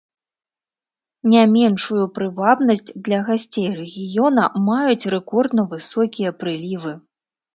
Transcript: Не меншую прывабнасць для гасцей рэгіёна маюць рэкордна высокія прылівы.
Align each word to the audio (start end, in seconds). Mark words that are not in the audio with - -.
Не 1.33 1.41
меншую 1.55 2.05
прывабнасць 2.15 2.87
для 3.05 3.19
гасцей 3.27 3.69
рэгіёна 3.81 4.43
маюць 4.69 5.09
рэкордна 5.17 5.61
высокія 5.75 6.29
прылівы. 6.41 6.93